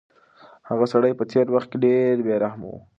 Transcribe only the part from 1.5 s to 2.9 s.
وخت کې ډېر بې رحمه و.